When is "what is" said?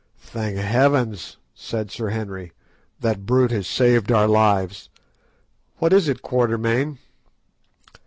5.77-6.07